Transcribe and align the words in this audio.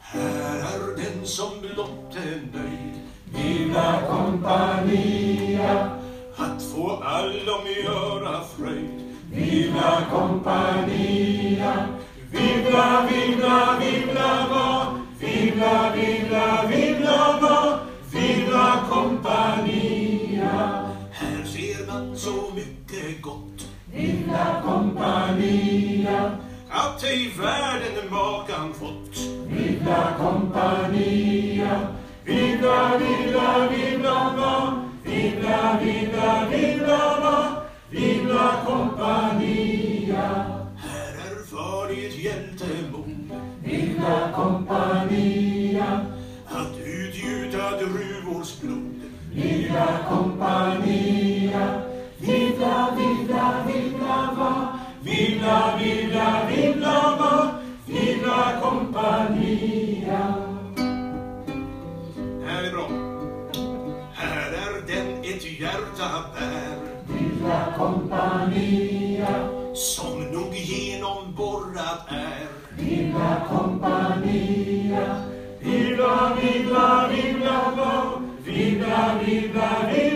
Här 0.00 0.58
är 0.58 0.96
den 0.96 1.26
som 1.26 1.60
blott 1.60 2.16
är 2.16 2.40
nöjd 2.52 3.00
Viva 3.24 4.00
kompania 4.08 5.90
att 6.36 6.62
få 6.62 6.90
allom 6.90 7.66
göra 7.84 8.44
fröjd. 8.44 9.16
Viva 9.32 10.02
kompania 10.10 11.88
Vivla, 12.30 13.08
vivla, 13.10 13.78
vivla 13.80 14.46
va, 14.50 14.98
Vivla, 15.20 15.92
vivla, 15.94 16.66
vivla 16.68 17.38
va, 17.42 17.78
Vivla 18.12 18.84
kompania 18.90 20.88
Här 21.10 21.44
ser 21.44 21.86
man 21.86 22.16
så 22.16 22.54
mycket 22.54 23.22
gott 23.22 23.68
Vivla 23.92 24.62
kompania 24.64 26.36
att 26.70 27.02
ej 27.04 27.34
världen 27.38 28.10
makan 28.10 28.74
fått. 28.74 29.18
Vivla 29.46 30.14
Compania, 30.18 31.80
Vivla, 32.24 32.98
vivla, 32.98 33.68
vivla 33.70 34.34
va, 34.36 34.84
Vivla, 35.04 35.78
vivla, 35.82 36.46
vivla 36.50 37.20
va, 37.20 37.62
Vivla 37.90 38.52
Compania. 38.66 40.44
Här 40.76 41.12
är 41.12 41.44
farligt 41.46 42.18
hjältemod 42.18 43.20
Villa 43.64 44.32
Compania, 44.34 46.06
att 46.46 46.78
utgjuta 46.84 47.70
druvors 47.70 48.60
blod. 48.60 49.00
Villa 49.34 49.98
Compania, 50.08 51.19
Villa, 55.10 55.76
villa, 55.76 56.46
villa 56.48 57.16
va, 57.18 57.50
Villa 57.86 58.60
Compania. 58.62 60.34
Här 62.46 62.62
är 62.64 62.72
bra. 62.72 62.88
Här 64.14 64.52
är 64.52 64.86
den 64.86 65.24
ett 65.24 65.60
hjärta 65.60 66.08
bär 66.34 66.78
Villa 67.08 67.74
Compania, 67.78 69.48
som 69.74 70.22
nog 70.22 70.54
genomborrat 70.54 72.06
är. 72.08 72.48
Villa 72.82 73.42
Compania, 73.48 75.24
Villa, 75.60 76.36
villa, 76.42 77.08
villa 77.08 77.72
va, 77.76 78.22
Villa, 78.44 79.18
villa, 79.24 79.70
villa 79.92 80.09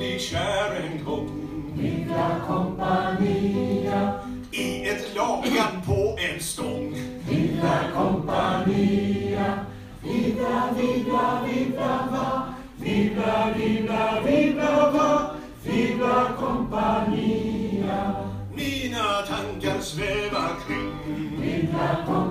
bli 0.00 0.18
kär 0.18 0.74
en 0.74 1.04
gång 1.04 1.28
Villa 1.76 2.40
Compania, 2.48 4.12
i 4.52 4.88
ett 4.88 5.14
lagan 5.16 5.82
på 5.86 6.16
en 6.18 6.40
stång. 6.40 6.94
Villa 7.28 7.80
Compania, 7.94 9.64
Villa, 10.02 10.68
villa, 10.76 11.46
villa 11.46 12.08
va, 12.12 12.54
Villa, 12.76 13.54
villa, 13.56 14.20
villa 14.26 14.90
va, 14.90 15.30
Villa 15.64 16.28
Compania, 16.38 18.14
Mina 18.54 19.22
tankar 19.28 19.80
svävar 19.80 20.52
kring. 20.66 21.40
Villa 21.40 21.96
Compania, 22.06 22.29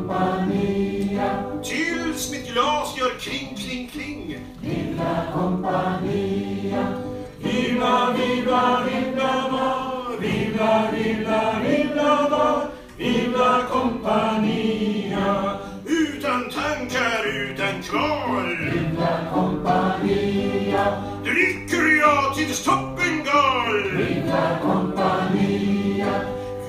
Compania. 14.60 15.60
Utan 15.86 16.50
tankar, 16.50 17.24
utan 17.26 17.84
kval 17.84 18.58
Villa 18.58 19.32
Compania, 19.34 21.04
dricker 21.24 22.00
jag 22.00 22.36
tills 22.36 22.64
toppen 22.64 23.24
gal. 23.26 23.92
Villa 23.98 24.60
Compania, 24.62 26.22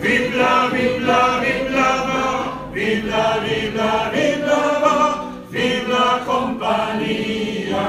Villa, 0.03 0.71
villa, 0.73 1.41
villa 1.41 1.91
va, 2.06 2.45
Villa, 2.75 3.41
villa, 3.41 4.11
villa 4.12 4.81
va, 4.81 5.15
Villa 5.51 6.21
Compania, 6.27 7.87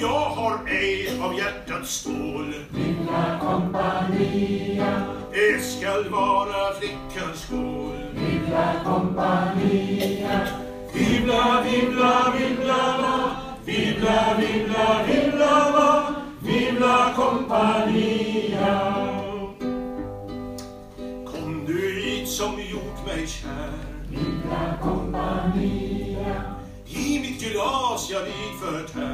Jag 0.00 0.28
har 0.36 0.68
ej 0.68 1.20
av 1.22 1.34
hjärtats 1.34 1.90
stål. 1.90 2.21
Villa 4.32 4.72
Compania, 4.72 5.04
Det 5.32 5.62
skall 5.62 6.10
vara 6.10 6.74
flickans 6.80 7.40
skål. 7.40 7.98
Villa 8.14 8.74
Compania, 8.84 10.46
Villa, 10.94 11.62
villa, 11.64 12.34
villa 12.38 12.96
va, 13.02 13.30
Villa, 13.64 14.36
villa, 14.38 15.04
villa 15.06 15.70
va, 15.72 16.14
Villa 16.40 17.12
Compania. 17.16 18.78
Kom 21.26 21.64
du 21.66 22.02
hit 22.02 22.28
som 22.28 22.52
gjort 22.60 23.06
mig 23.06 23.26
kär. 23.26 23.72
Villa 24.10 24.78
Compania, 24.82 26.42
I 26.86 27.20
mitt 27.20 27.52
glas 27.52 28.10
jag 28.10 28.22
dig 28.22 28.52
förtär. 28.60 29.11